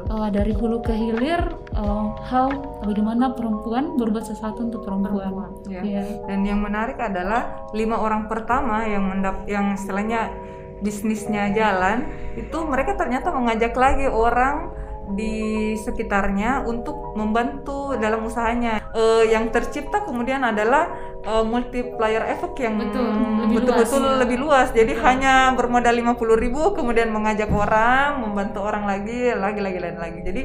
uh, 0.08 0.28
dari 0.32 0.56
hulu 0.56 0.80
ke 0.80 0.96
hilir 0.96 1.40
uh, 1.76 2.16
hal 2.24 2.80
bagaimana 2.88 3.36
perempuan 3.36 4.00
berbuat 4.00 4.24
sesuatu 4.24 4.64
untuk 4.64 4.88
perempuan. 4.88 5.20
perempuan 5.28 5.52
ya. 5.68 5.82
Yeah. 5.84 6.24
Dan 6.24 6.48
yang 6.48 6.64
menarik 6.64 6.96
adalah 6.96 7.68
lima 7.76 8.00
orang 8.00 8.24
pertama 8.32 8.88
yang 8.88 9.04
mendap 9.04 9.44
yang 9.44 9.76
istilahnya 9.76 10.32
bisnisnya 10.80 11.52
jalan 11.52 12.08
itu 12.34 12.58
mereka 12.64 12.96
ternyata 12.96 13.30
mengajak 13.30 13.76
lagi 13.76 14.08
orang 14.08 14.72
di 15.12 15.74
sekitarnya 15.76 16.64
untuk 16.64 17.12
membantu 17.18 17.98
dalam 18.00 18.24
usahanya. 18.24 18.80
Uh, 18.92 19.24
yang 19.28 19.52
tercipta 19.52 20.04
kemudian 20.04 20.40
adalah 20.40 20.88
uh, 21.26 21.44
multiplier 21.46 22.22
effect 22.26 22.56
yang 22.58 22.78
betul-betul 22.78 24.02
lebih, 24.02 24.14
ya. 24.14 24.20
lebih 24.22 24.36
luas. 24.42 24.68
Jadi 24.74 24.92
ya. 24.94 25.00
hanya 25.06 25.34
bermodal 25.54 25.94
50 25.94 26.42
ribu 26.42 26.74
kemudian 26.74 27.10
mengajak 27.10 27.50
orang, 27.50 28.22
membantu 28.22 28.60
orang 28.62 28.84
lagi, 28.86 29.34
lagi 29.34 29.60
lagi 29.62 29.78
lain 29.78 29.98
lagi. 29.98 30.20
Jadi 30.22 30.42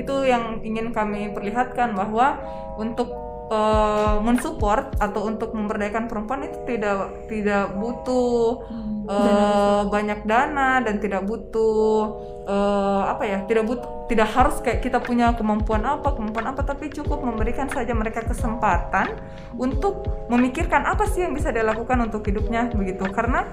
itu 0.00 0.14
yang 0.24 0.60
ingin 0.64 0.90
kami 0.90 1.32
perlihatkan 1.32 1.92
bahwa 1.92 2.40
untuk 2.80 3.12
uh, 3.52 4.20
mensupport 4.24 4.96
atau 5.00 5.28
untuk 5.28 5.52
memberdayakan 5.52 6.08
perempuan 6.08 6.48
itu 6.48 6.58
tidak 6.64 7.28
tidak 7.28 7.76
butuh 7.76 8.64
uh, 9.08 9.82
banyak 9.88 10.24
dana 10.24 10.80
dan 10.80 10.96
tidak 11.00 11.24
butuh 11.28 12.16
uh, 12.48 13.02
apa 13.12 13.24
ya 13.28 13.38
tidak 13.44 13.68
butuh 13.68 13.93
tidak 14.04 14.28
harus 14.36 14.60
kayak 14.60 14.84
kita 14.84 15.00
punya 15.00 15.32
kemampuan 15.32 15.80
apa 15.80 16.12
kemampuan 16.12 16.52
apa 16.52 16.60
tapi 16.60 16.92
cukup 16.92 17.24
memberikan 17.24 17.72
saja 17.72 17.96
mereka 17.96 18.20
kesempatan 18.20 19.16
untuk 19.56 20.04
memikirkan 20.28 20.84
apa 20.84 21.08
sih 21.08 21.24
yang 21.24 21.32
bisa 21.32 21.48
dilakukan 21.48 21.96
untuk 22.04 22.20
hidupnya 22.28 22.68
begitu 22.68 23.04
karena 23.08 23.48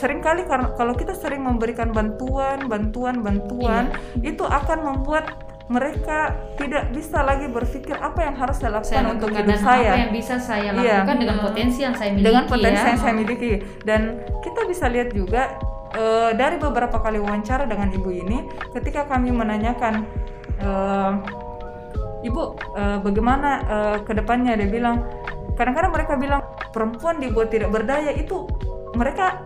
sering 0.00 0.24
kali 0.24 0.48
karena 0.48 0.72
kalau 0.80 0.96
kita 0.96 1.12
sering 1.12 1.44
memberikan 1.44 1.92
bantuan 1.92 2.64
bantuan 2.72 3.20
bantuan 3.20 3.92
Iya. 4.16 4.32
itu 4.32 4.44
akan 4.48 4.78
membuat 4.80 5.36
mereka 5.70 6.34
tidak 6.58 6.90
bisa 6.90 7.22
lagi 7.22 7.46
berpikir 7.46 7.94
apa 7.94 8.26
yang 8.26 8.34
harus 8.34 8.58
saya 8.58 8.80
lakukan 8.80 8.90
saya 8.90 9.12
untuk 9.12 9.30
hidup 9.30 9.60
saya 9.60 9.90
apa 9.92 10.00
yang 10.02 10.12
bisa 10.16 10.34
saya 10.40 10.70
Iya. 10.72 11.04
lakukan 11.04 11.18
dengan 11.20 11.36
potensi 11.38 11.78
yang 11.84 11.94
saya 11.94 12.10
miliki 12.16 12.26
dengan 12.26 12.44
potensi 12.48 12.80
ya. 12.82 12.88
yang 12.90 12.98
saya 12.98 13.14
miliki 13.14 13.52
dan 13.84 14.00
kita 14.40 14.60
bisa 14.66 14.86
lihat 14.88 15.08
juga 15.12 15.42
eh, 15.94 16.30
dari 16.34 16.56
beberapa 16.60 16.98
kali 17.00 17.18
wawancara 17.18 17.66
dengan 17.66 17.90
ibu 17.90 18.10
ini 18.10 18.46
ketika 18.74 19.06
kami 19.06 19.30
menanyakan 19.34 20.06
eh, 20.60 21.12
ibu 22.26 22.54
eh, 22.76 22.98
bagaimana 23.00 23.50
eh, 23.64 23.96
ke 24.04 24.12
depannya 24.14 24.58
dia 24.58 24.68
bilang 24.68 25.06
kadang-kadang 25.56 25.92
mereka 25.92 26.14
bilang 26.16 26.42
perempuan 26.72 27.18
dibuat 27.20 27.50
tidak 27.52 27.68
berdaya 27.74 28.14
itu 28.14 28.46
mereka 28.96 29.44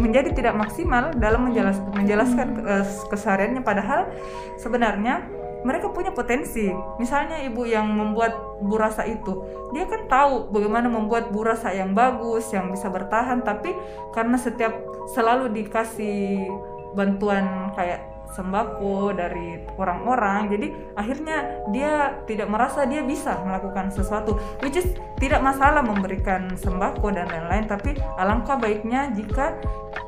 menjadi 0.00 0.32
tidak 0.32 0.54
maksimal 0.56 1.12
dalam 1.20 1.52
menjelas- 1.52 1.84
menjelaskan 1.92 2.64
eh, 2.64 2.84
kesehariannya. 3.12 3.60
Padahal 3.60 4.08
sebenarnya 4.56 5.20
mereka 5.62 5.90
punya 5.90 6.12
potensi. 6.12 6.70
Misalnya 7.00 7.40
ibu 7.42 7.64
yang 7.66 7.88
membuat 7.90 8.60
burasa 8.62 9.06
itu, 9.08 9.42
dia 9.74 9.88
kan 9.88 10.06
tahu 10.06 10.52
bagaimana 10.52 10.86
membuat 10.86 11.32
burasa 11.32 11.72
yang 11.72 11.96
bagus, 11.96 12.50
yang 12.52 12.70
bisa 12.70 12.92
bertahan, 12.92 13.42
tapi 13.42 13.74
karena 14.14 14.36
setiap 14.38 14.74
selalu 15.14 15.50
dikasih 15.50 16.46
bantuan 16.92 17.72
kayak 17.72 18.11
sembako 18.32 19.12
dari 19.12 19.60
orang-orang, 19.76 20.48
jadi 20.48 20.66
akhirnya 20.96 21.36
dia 21.70 22.16
tidak 22.24 22.48
merasa 22.48 22.88
dia 22.88 23.04
bisa 23.04 23.36
melakukan 23.44 23.92
sesuatu, 23.92 24.36
which 24.64 24.76
is 24.76 24.88
tidak 25.20 25.44
masalah 25.44 25.84
memberikan 25.84 26.52
sembako 26.58 27.14
dan 27.14 27.28
lain-lain, 27.28 27.68
tapi 27.68 27.94
alangkah 28.18 28.58
baiknya 28.58 29.12
jika 29.14 29.54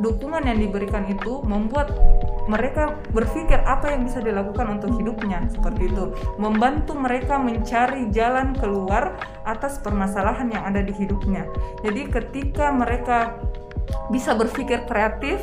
dukungan 0.02 0.42
yang 0.48 0.58
diberikan 0.58 1.06
itu 1.06 1.44
membuat 1.44 1.92
mereka 2.44 3.00
berpikir 3.16 3.56
apa 3.64 3.96
yang 3.96 4.04
bisa 4.04 4.20
dilakukan 4.20 4.76
untuk 4.76 4.92
hidupnya. 5.00 5.48
Seperti 5.48 5.88
itu. 5.88 6.12
Membantu 6.36 6.92
mereka 6.92 7.40
mencari 7.40 8.12
jalan 8.12 8.52
keluar 8.56 9.16
atas 9.48 9.80
permasalahan 9.80 10.52
yang 10.52 10.64
ada 10.68 10.84
di 10.84 10.92
hidupnya. 10.92 11.48
Jadi 11.80 12.04
ketika 12.12 12.68
mereka 12.68 13.40
bisa 14.12 14.36
berpikir 14.36 14.84
kreatif 14.88 15.40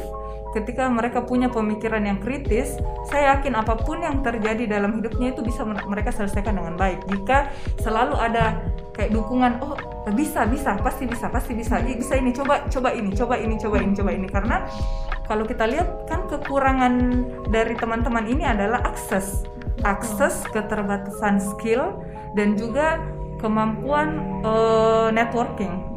ketika 0.52 0.88
mereka 0.92 1.24
punya 1.24 1.48
pemikiran 1.48 2.04
yang 2.04 2.20
kritis 2.20 2.76
saya 3.08 3.36
yakin 3.36 3.56
apa 3.56 3.80
pun 3.80 4.04
yang 4.04 4.20
terjadi 4.20 4.68
dalam 4.68 5.00
hidupnya 5.00 5.32
itu 5.32 5.42
bisa 5.42 5.64
mer- 5.64 5.84
mereka 5.88 6.12
selesaikan 6.12 6.60
dengan 6.60 6.76
baik. 6.76 7.08
Jika 7.08 7.52
selalu 7.82 8.16
ada 8.20 8.60
kayak 8.92 9.16
dukungan 9.16 9.64
oh 9.64 9.76
bisa 10.12 10.44
bisa 10.46 10.76
pasti 10.80 11.08
bisa 11.08 11.32
pasti 11.32 11.56
bisa 11.56 11.80
Ih, 11.82 11.98
bisa 11.98 12.20
ini 12.20 12.36
coba 12.36 12.68
coba 12.68 12.92
ini 12.92 13.12
coba 13.16 13.36
ini 13.40 13.56
coba 13.58 13.76
ini 13.80 13.94
coba 13.96 14.10
ini. 14.12 14.28
Karena 14.28 14.58
kalau 15.26 15.48
kita 15.48 15.66
lihat 15.68 16.08
kan 16.12 16.28
kekurangan 16.28 16.94
dari 17.50 17.74
teman-teman 17.80 18.28
ini 18.28 18.44
adalah 18.44 18.84
akses. 18.84 19.48
Akses 19.82 20.46
keterbatasan 20.54 21.42
skill 21.42 22.06
dan 22.38 22.54
juga 22.54 23.02
kemampuan 23.42 24.22
eh, 24.46 25.10
networking 25.10 25.91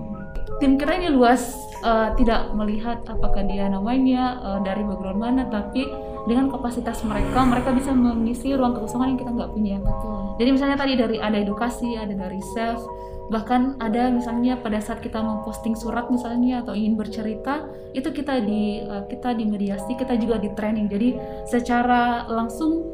tim 0.64 0.80
kita 0.80 0.96
ini 0.96 1.12
luas 1.12 1.60
eh, 1.84 2.08
tidak 2.16 2.56
melihat 2.56 3.04
apakah 3.04 3.44
dia 3.44 3.68
namanya 3.68 4.40
eh, 4.40 4.58
dari 4.64 4.80
background 4.80 5.20
mana 5.20 5.44
tapi 5.52 5.84
dengan 6.24 6.48
kapasitas 6.48 7.04
mereka 7.04 7.44
mereka 7.44 7.68
bisa 7.76 7.92
mengisi 7.92 8.56
ruang 8.56 8.72
kekosongan 8.72 9.12
yang 9.12 9.20
kita 9.20 9.30
nggak 9.36 9.50
punya. 9.52 9.76
Jadi 10.40 10.48
misalnya 10.56 10.80
tadi 10.80 10.96
dari 10.96 11.20
ada 11.20 11.36
edukasi 11.36 12.00
ada 12.00 12.16
dari 12.16 12.40
self 12.56 12.80
bahkan 13.28 13.76
ada 13.80 14.08
misalnya 14.08 14.56
pada 14.56 14.80
saat 14.80 15.04
kita 15.04 15.20
memposting 15.20 15.76
surat 15.76 16.08
misalnya 16.08 16.60
atau 16.60 16.76
ingin 16.76 16.96
bercerita 16.96 17.68
itu 17.92 18.08
kita 18.08 18.40
di 18.40 18.80
eh, 18.80 19.04
kita 19.04 19.36
dimediasi 19.36 20.00
kita 20.00 20.16
juga 20.16 20.40
di 20.40 20.48
training. 20.56 20.88
Jadi 20.88 21.08
secara 21.44 22.24
langsung 22.24 22.88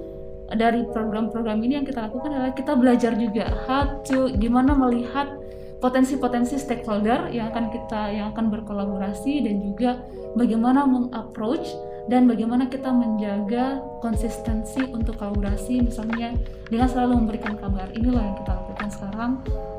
dari 0.51 0.83
program-program 0.91 1.63
ini 1.63 1.79
yang 1.79 1.87
kita 1.87 2.11
lakukan 2.11 2.35
adalah 2.35 2.51
kita 2.51 2.75
belajar 2.75 3.15
juga 3.15 3.47
how 3.71 4.03
to 4.03 4.35
gimana 4.43 4.75
melihat 4.75 5.31
potensi-potensi 5.81 6.61
stakeholder 6.61 7.33
yang 7.33 7.51
akan 7.51 7.73
kita 7.73 8.13
yang 8.13 8.37
akan 8.37 8.53
berkolaborasi 8.53 9.49
dan 9.49 9.57
juga 9.65 9.91
bagaimana 10.37 10.85
mengapproach 10.85 11.73
dan 12.07 12.27
bagaimana 12.27 12.67
kita 12.69 12.91
menjaga 12.91 13.81
konsistensi 14.05 14.83
untuk 14.93 15.17
kolaborasi 15.17 15.85
misalnya 15.85 16.37
dengan 16.69 16.89
selalu 16.91 17.25
memberikan 17.25 17.55
kabar. 17.57 17.87
Inilah 17.95 18.23
yang 18.25 18.37
kita 18.41 18.53
lakukan 18.57 18.89
sekarang. 18.91 19.31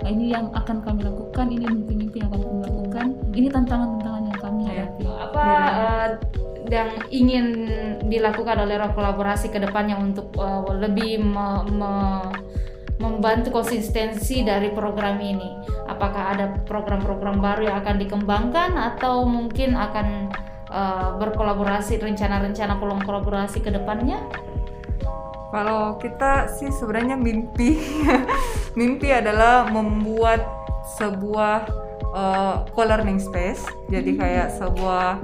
Nah, 0.02 0.10
ini 0.10 0.32
yang 0.32 0.48
akan 0.56 0.78
kami 0.80 1.02
lakukan 1.06 1.48
ini 1.52 1.66
mimpi-mimpi 1.68 2.18
yang 2.24 2.30
akan 2.32 2.42
kami 2.42 2.62
lakukan. 2.66 3.08
Ini 3.36 3.48
tantangan-tantangan 3.52 4.24
yang 4.26 4.40
kami 4.40 4.62
Iya. 4.64 4.72
hadapi. 4.72 5.06
Apa 5.08 5.44
eh, 5.70 6.10
yang 6.72 6.90
ingin 7.12 7.46
dilakukan 8.08 8.58
oleh 8.64 8.80
kolaborasi 8.96 9.52
ke 9.52 9.60
depannya 9.60 10.00
untuk 10.00 10.32
eh, 10.40 10.62
lebih 10.78 11.20
me- 11.20 11.66
me- 11.68 12.32
membantu 13.02 13.50
konsistensi 13.50 14.46
dari 14.46 14.70
program 14.70 15.18
ini. 15.18 15.50
Apakah 15.90 16.38
ada 16.38 16.46
program-program 16.70 17.42
baru 17.42 17.74
yang 17.74 17.78
akan 17.82 17.96
dikembangkan 17.98 18.78
atau 18.78 19.26
mungkin 19.26 19.74
akan 19.74 20.30
eh, 20.70 21.10
berkolaborasi 21.18 21.98
rencana-rencana 21.98 22.78
kolaborasi 22.80 23.60
ke 23.66 23.74
depannya? 23.74 24.22
Kalau 25.52 26.00
kita 26.00 26.48
sih 26.48 26.72
sebenarnya 26.72 27.20
mimpi, 27.20 27.76
mimpi 28.80 29.12
adalah 29.12 29.68
membuat 29.68 30.48
sebuah 30.96 31.68
uh, 32.16 32.64
co-learning 32.72 33.20
space. 33.20 33.68
Jadi 33.92 34.16
kayak 34.16 34.56
sebuah 34.56 35.20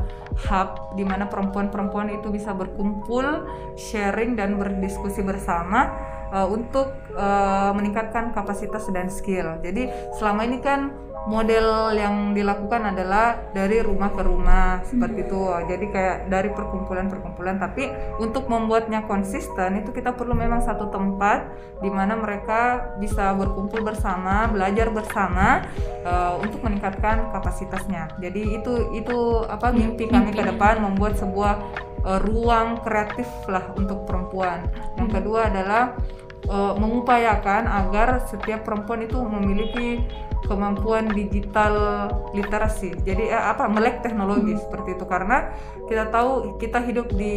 hub 0.52 0.70
di 1.00 1.08
mana 1.08 1.26
perempuan-perempuan 1.26 2.14
itu 2.14 2.30
bisa 2.30 2.52
berkumpul, 2.52 3.48
sharing 3.80 4.36
dan 4.36 4.60
berdiskusi 4.60 5.24
bersama 5.24 5.96
uh, 6.32 6.48
untuk 6.48 6.94
uh, 7.16 7.72
meningkatkan 7.76 8.32
kapasitas 8.32 8.88
dan 8.92 9.08
skill. 9.12 9.60
Jadi 9.64 9.90
selama 10.18 10.48
ini 10.48 10.58
kan 10.60 11.08
model 11.28 11.92
yang 11.92 12.32
dilakukan 12.32 12.96
adalah 12.96 13.52
dari 13.52 13.84
rumah 13.84 14.16
ke 14.16 14.24
rumah 14.24 14.80
seperti 14.88 15.28
itu. 15.28 15.40
Jadi 15.68 15.86
kayak 15.92 16.18
dari 16.32 16.50
perkumpulan-perkumpulan 16.56 17.60
tapi 17.60 17.92
untuk 18.24 18.48
membuatnya 18.48 19.04
konsisten 19.06 19.84
itu 19.84 19.92
kita 19.92 20.16
perlu 20.16 20.34
memang 20.34 20.64
satu 20.64 20.88
tempat 20.88 21.52
di 21.84 21.92
mana 21.92 22.16
mereka 22.16 22.96
bisa 22.98 23.36
berkumpul 23.36 23.84
bersama, 23.84 24.48
belajar 24.48 24.88
bersama 24.90 25.68
uh, 26.08 26.40
untuk 26.40 26.64
meningkatkan 26.64 27.28
kapasitasnya. 27.36 28.08
Jadi 28.24 28.56
itu 28.64 28.96
itu 28.96 29.44
apa 29.52 29.76
mimpi 29.76 30.08
kami 30.08 30.32
ke 30.32 30.42
depan 30.48 30.80
membuat 30.80 31.20
sebuah 31.20 31.87
uh, 32.08 32.20
ruang 32.24 32.80
kreatif 32.82 33.28
lah 33.52 33.76
untuk 33.76 34.08
perempuan. 34.08 34.64
Yang 34.96 35.20
kedua 35.20 35.52
adalah 35.52 36.00
uh, 36.48 36.74
mengupayakan 36.80 37.68
agar 37.68 38.24
setiap 38.32 38.64
perempuan 38.64 39.04
itu 39.04 39.20
memiliki 39.20 40.08
kemampuan 40.48 41.10
digital 41.12 42.08
literasi. 42.32 42.94
Jadi 43.04 43.34
eh, 43.34 43.44
apa 43.52 43.66
melek 43.66 44.06
teknologi 44.06 44.54
seperti 44.56 44.94
itu 44.94 45.06
karena 45.10 45.52
kita 45.90 46.14
tahu 46.14 46.56
kita 46.62 46.80
hidup 46.86 47.10
di 47.16 47.34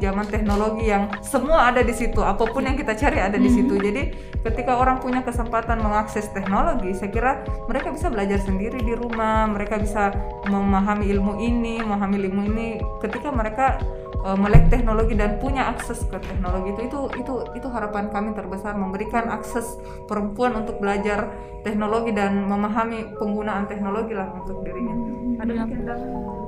zaman 0.00 0.24
teknologi 0.26 0.88
yang 0.88 1.12
semua 1.20 1.68
ada 1.70 1.84
di 1.84 1.92
situ. 1.92 2.24
Apa 2.24 2.48
pun 2.48 2.64
yang 2.64 2.74
kita 2.80 2.96
cari 2.96 3.20
ada 3.20 3.36
di 3.36 3.50
situ. 3.52 3.76
Jadi 3.76 4.16
ketika 4.40 4.80
orang 4.80 4.98
punya 4.98 5.20
kesempatan 5.20 5.84
mengakses 5.84 6.32
teknologi, 6.32 6.96
saya 6.96 7.10
kira 7.12 7.32
mereka 7.68 7.92
bisa 7.92 8.08
belajar 8.08 8.40
sendiri 8.40 8.80
di 8.80 8.96
rumah, 8.96 9.44
mereka 9.46 9.76
bisa 9.76 10.10
memahami 10.48 11.12
ilmu 11.12 11.38
ini, 11.38 11.84
memahami 11.84 12.16
ilmu 12.24 12.42
ini 12.50 12.68
ketika 13.04 13.28
mereka 13.28 13.78
uh, 14.24 14.36
melek 14.36 14.68
teknologi 14.68 15.14
dan 15.16 15.40
punya 15.40 15.70
akses 15.72 16.04
ke 16.06 16.16
teknologi 16.20 16.76
itu 16.76 16.82
itu 16.86 16.98
itu 17.20 17.34
itu 17.56 17.68
harapan 17.68 18.08
kami 18.12 18.36
terbesar 18.36 18.76
memberikan 18.76 19.28
akses 19.32 19.76
perempuan 20.06 20.56
untuk 20.56 20.78
belajar 20.80 21.32
teknologi 21.62 22.12
dan 22.12 22.48
memahami 22.48 23.16
penggunaan 23.20 23.68
teknologi 23.68 24.16
lah 24.16 24.28
untuk 24.32 24.64
dirinya. 24.64 24.96
Ada 25.40 25.52
mungkin 25.56 25.80
Dan? 25.88 25.98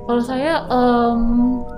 Kalau 0.03 0.19
saya, 0.19 0.67
em, 0.67 1.21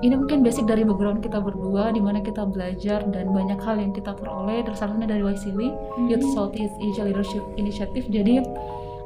ini 0.02 0.18
mungkin 0.18 0.42
basic 0.42 0.66
dari 0.66 0.82
background 0.82 1.22
kita 1.22 1.38
berdua, 1.38 1.94
di 1.94 2.02
mana 2.02 2.26
kita 2.26 2.42
belajar 2.50 3.06
dan 3.14 3.30
banyak 3.30 3.62
hal 3.62 3.78
yang 3.78 3.94
kita 3.94 4.18
peroleh. 4.18 4.66
Terus 4.66 4.82
satunya 4.82 5.06
dari 5.06 5.22
YCLI, 5.22 5.70
Youth 6.10 6.26
Southeast 6.34 6.74
Asia 6.82 7.06
Leadership 7.06 7.46
Initiative. 7.54 8.10
Jadi 8.10 8.42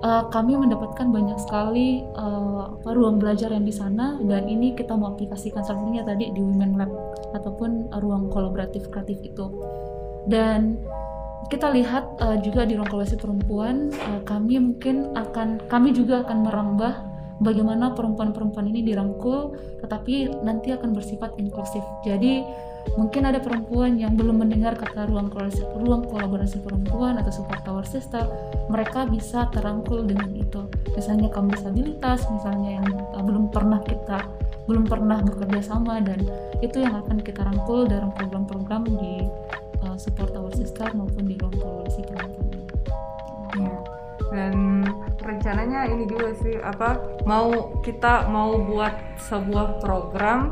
eh, 0.03 0.23
kami 0.31 0.55
mendapatkan 0.55 1.07
banyak 1.09 1.37
sekali 1.43 2.03
apa, 2.15 2.89
ruang 2.95 3.19
belajar 3.19 3.51
yang 3.51 3.65
di 3.67 3.73
sana, 3.75 4.19
dan 4.23 4.47
ini 4.47 4.73
kita 4.73 4.95
mau 4.95 5.13
aplikasikan 5.15 5.63
salah 5.63 5.83
satunya 5.83 6.03
tadi 6.07 6.31
di 6.31 6.41
Women 6.41 6.79
Lab 6.79 6.91
ataupun 7.35 7.91
ruang 7.99 8.31
kolaboratif 8.31 8.87
kreatif 8.89 9.19
itu. 9.21 9.45
Dan 10.29 10.77
kita 11.49 11.73
lihat 11.73 12.19
eh, 12.21 12.37
juga 12.45 12.67
di 12.67 12.77
ruang 12.77 12.87
kolaborasi 12.87 13.17
perempuan, 13.17 13.89
eh, 13.89 14.21
kami 14.27 14.61
mungkin 14.61 15.15
akan, 15.17 15.65
kami 15.71 15.95
juga 15.95 16.21
akan 16.27 16.37
merambah 16.45 16.93
bagaimana 17.39 17.95
perempuan-perempuan 17.95 18.67
ini 18.71 18.83
dirangkul 18.83 19.55
tetapi 19.83 20.43
nanti 20.43 20.75
akan 20.75 20.91
bersifat 20.91 21.35
inklusif. 21.39 21.83
Jadi 22.03 22.43
mungkin 22.95 23.27
ada 23.27 23.43
perempuan 23.43 23.99
yang 23.99 24.15
belum 24.15 24.43
mendengar 24.43 24.75
kata 24.75 25.07
ruang 25.11 25.27
kolaborasi, 25.31 25.63
ruang 25.83 26.03
kolaborasi 26.07 26.63
perempuan 26.63 27.19
atau 27.19 27.31
support 27.31 27.61
tower 27.67 27.85
sister, 27.87 28.23
mereka 28.71 29.03
bisa 29.07 29.51
terangkul 29.51 30.07
dengan 30.07 30.31
itu. 30.35 30.63
Misalnya 30.95 31.27
kaum 31.31 31.51
disabilitas, 31.51 32.23
misalnya 32.31 32.79
yang 32.79 32.87
uh, 33.15 33.23
belum 33.23 33.51
pernah 33.51 33.83
kita 33.83 34.23
belum 34.69 34.85
pernah 34.85 35.17
bekerja 35.25 35.65
sama 35.65 35.97
dan 35.97 36.21
itu 36.61 36.77
yang 36.77 36.93
akan 37.01 37.17
kita 37.25 37.41
rangkul 37.41 37.89
dalam 37.89 38.13
program-program 38.13 38.85
di 38.85 39.25
uh, 39.81 39.97
support 39.97 40.29
tower 40.29 40.53
sister 40.53 40.93
maupun 40.93 41.25
di 41.25 41.33
ruang 41.41 41.57
kolaborasi 41.57 42.05
perempuan 42.05 42.45
ini. 42.53 42.61
Iya. 43.49 43.77
dan 44.29 44.78
rencananya 45.29 45.85
ini 45.85 46.09
juga 46.09 46.33
sih 46.41 46.57
apa 46.57 47.21
mau 47.29 47.77
kita 47.85 48.25
mau 48.33 48.57
buat 48.57 49.21
sebuah 49.29 49.77
program 49.77 50.49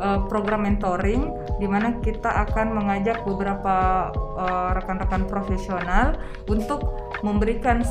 eh, 0.00 0.20
program 0.32 0.64
mentoring 0.64 1.28
di 1.60 1.68
mana 1.68 2.00
kita 2.00 2.48
akan 2.48 2.72
mengajak 2.72 3.20
beberapa 3.28 4.08
eh, 4.40 4.68
rekan-rekan 4.80 5.28
profesional 5.28 6.16
untuk 6.48 6.88
memberikan 7.20 7.84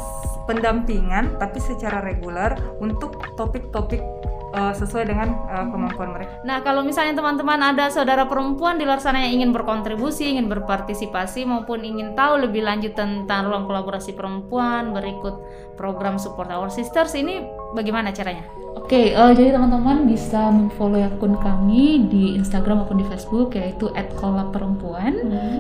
pendampingan 0.49 1.37
tapi 1.37 1.61
secara 1.61 2.01
reguler 2.01 2.57
untuk 2.81 3.21
topik-topik 3.37 4.01
eh, 4.53 4.73
sesuai 4.77 5.09
dengan 5.09 5.27
eh, 5.49 5.65
kemampuan 5.73 6.13
mereka. 6.13 6.31
Nah, 6.45 6.61
kalau 6.61 6.85
misalnya 6.85 7.17
teman-teman 7.17 7.59
ada 7.73 7.89
saudara 7.89 8.29
perempuan 8.29 8.77
di 8.77 8.85
luar 8.85 9.01
sana 9.01 9.25
yang 9.25 9.41
ingin 9.41 9.51
berkontribusi, 9.51 10.37
ingin 10.37 10.47
berpartisipasi 10.47 11.43
maupun 11.49 11.81
ingin 11.81 12.13
tahu 12.13 12.45
lebih 12.45 12.61
lanjut 12.63 12.93
tentang 12.93 13.49
ruang 13.49 13.65
kolaborasi 13.65 14.13
perempuan, 14.13 14.93
berikut 14.93 15.35
program 15.75 16.21
Support 16.21 16.53
Our 16.53 16.69
Sisters 16.69 17.17
ini 17.17 17.62
bagaimana 17.73 18.13
caranya? 18.13 18.45
Oke, 18.73 19.13
eh, 19.13 19.31
jadi 19.37 19.53
teman-teman 19.53 20.09
bisa 20.09 20.49
memfollow 20.49 20.97
akun 20.97 21.37
kami 21.37 22.09
di 22.09 22.33
Instagram 22.37 22.83
maupun 22.83 22.99
di 22.99 23.05
Facebook 23.05 23.53
yaitu 23.53 23.89
@kolabperempuan. 24.17 25.13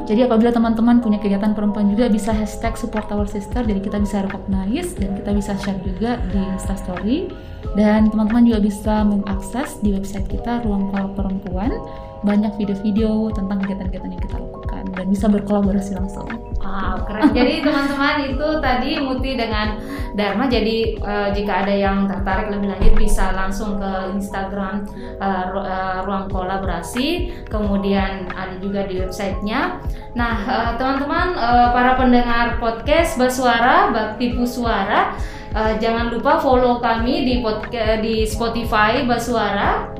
Jadi 0.09 0.25
apabila 0.25 0.49
teman-teman 0.49 0.97
punya 1.01 1.21
kegiatan 1.21 1.53
perempuan 1.53 1.93
juga 1.93 2.09
bisa 2.09 2.33
hashtag 2.33 2.73
support 2.73 3.05
our 3.13 3.29
sister, 3.29 3.61
jadi 3.61 3.79
kita 3.79 4.01
bisa 4.01 4.25
recognize 4.25 4.97
dan 4.97 5.13
kita 5.17 5.29
bisa 5.33 5.51
share 5.61 5.79
juga 5.85 6.19
di 6.29 6.41
Instastory. 6.57 7.29
Dan 7.73 8.11
teman-teman 8.11 8.43
juga 8.43 8.59
bisa 8.59 8.93
mengakses 9.07 9.79
di 9.79 9.95
website 9.95 10.27
kita 10.29 10.61
Ruang 10.67 10.91
Kolab 10.91 11.15
Perempuan 11.15 11.71
banyak 12.27 12.53
video-video 12.59 13.31
tentang 13.35 13.61
kegiatan-kegiatan 13.65 14.09
yang 14.13 14.23
kita 14.23 14.35
lakukan 14.39 14.83
dan 14.93 15.05
bisa 15.09 15.25
berkolaborasi 15.31 15.95
langsung. 15.95 16.27
Wow, 16.63 17.03
keren. 17.03 17.35
Jadi 17.35 17.59
teman-teman 17.59 18.15
itu 18.23 18.47
tadi 18.63 18.91
Muti 18.97 19.35
dengan 19.35 19.75
Dharma. 20.15 20.47
Jadi 20.47 20.95
eh, 20.95 21.29
jika 21.35 21.67
ada 21.67 21.75
yang 21.75 22.07
tertarik 22.07 22.47
lebih 22.47 22.71
lanjut 22.71 22.93
bisa 22.95 23.35
langsung 23.35 23.75
ke 23.77 23.91
Instagram 24.15 24.87
eh, 25.19 25.43
Ru- 25.51 25.67
eh, 25.67 25.97
Ruang 26.07 26.31
Kolaborasi. 26.31 27.07
Kemudian 27.51 28.31
ada 28.31 28.55
juga 28.63 28.87
di 28.87 29.03
websitenya. 29.03 29.83
Nah, 30.15 30.35
teman-teman 30.79 31.35
eh, 31.35 31.67
para 31.75 31.99
pendengar 31.99 32.57
podcast 32.57 33.19
Basuara 33.19 33.91
Bakti 33.91 34.33
Puswara, 34.33 35.19
eh, 35.51 35.73
jangan 35.77 36.09
lupa 36.15 36.39
follow 36.39 36.79
kami 36.79 37.27
di 37.27 37.35
podca- 37.43 37.99
di 37.99 38.23
Spotify 38.23 39.03
Basuara. 39.03 39.92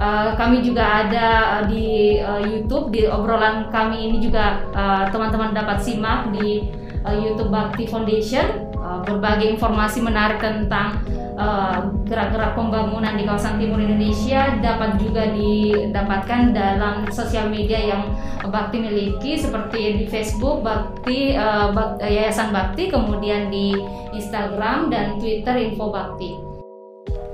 Uh, 0.00 0.32
kami 0.32 0.64
juga 0.64 1.04
ada 1.04 1.60
uh, 1.60 1.64
di 1.68 2.16
uh, 2.24 2.40
YouTube 2.40 2.88
di 2.88 3.04
obrolan 3.04 3.68
kami 3.68 4.08
ini 4.08 4.16
juga 4.24 4.64
uh, 4.72 5.04
teman-teman 5.12 5.52
dapat 5.52 5.76
simak 5.76 6.32
di 6.32 6.72
uh, 7.04 7.12
YouTube 7.12 7.52
Bakti 7.52 7.84
Foundation 7.84 8.72
uh, 8.80 9.04
berbagai 9.04 9.60
informasi 9.60 10.00
menarik 10.00 10.40
tentang 10.40 11.04
uh, 11.36 11.92
gerak-gerak 12.08 12.56
pembangunan 12.56 13.12
di 13.12 13.28
kawasan 13.28 13.60
timur 13.60 13.76
Indonesia 13.76 14.56
dapat 14.64 14.96
juga 14.96 15.36
didapatkan 15.36 16.56
dalam 16.56 17.04
sosial 17.12 17.52
media 17.52 17.92
yang 17.92 18.08
Bakti 18.40 18.80
miliki 18.80 19.36
seperti 19.36 20.00
di 20.00 20.04
Facebook 20.08 20.64
Bakti 20.64 21.36
uh, 21.36 21.76
Bak- 21.76 22.00
Yayasan 22.00 22.56
Bakti 22.56 22.88
kemudian 22.88 23.52
di 23.52 23.76
Instagram 24.16 24.88
dan 24.88 25.20
Twitter 25.20 25.60
Info 25.60 25.92
Bakti. 25.92 26.39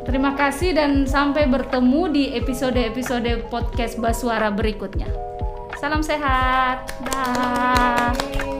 Terima 0.06 0.38
kasih 0.38 0.78
dan 0.78 1.02
sampai 1.02 1.50
bertemu 1.50 2.02
di 2.14 2.24
episode-episode 2.38 3.50
podcast 3.50 3.98
Basuara 3.98 4.54
berikutnya. 4.54 5.10
Salam 5.82 6.00
sehat. 6.00 6.94
Dah. 7.02 8.55